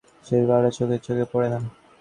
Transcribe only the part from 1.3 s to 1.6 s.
পড়ে না।